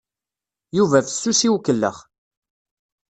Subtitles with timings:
[0.77, 1.97] Yuba fessus i ukellex.